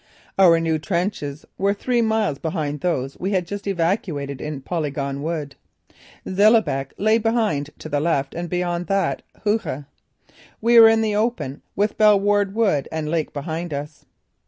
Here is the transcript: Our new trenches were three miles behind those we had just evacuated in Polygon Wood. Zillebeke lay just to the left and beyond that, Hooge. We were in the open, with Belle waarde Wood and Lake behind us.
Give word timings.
Our 0.39 0.59
new 0.59 0.79
trenches 0.79 1.45
were 1.59 1.75
three 1.75 2.01
miles 2.01 2.39
behind 2.39 2.81
those 2.81 3.19
we 3.19 3.33
had 3.33 3.45
just 3.45 3.67
evacuated 3.67 4.41
in 4.41 4.61
Polygon 4.63 5.21
Wood. 5.21 5.53
Zillebeke 6.27 6.93
lay 6.97 7.19
just 7.19 7.77
to 7.77 7.87
the 7.87 7.99
left 7.99 8.33
and 8.33 8.49
beyond 8.49 8.87
that, 8.87 9.21
Hooge. 9.43 9.83
We 10.59 10.79
were 10.79 10.89
in 10.89 11.01
the 11.01 11.15
open, 11.15 11.61
with 11.75 11.99
Belle 11.99 12.19
waarde 12.19 12.55
Wood 12.55 12.87
and 12.91 13.09
Lake 13.11 13.31
behind 13.31 13.75
us. 13.75 14.03